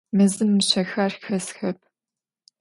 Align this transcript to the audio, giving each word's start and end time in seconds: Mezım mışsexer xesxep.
Mezım 0.17 0.49
mışsexer 0.55 1.11
xesxep. 1.23 1.77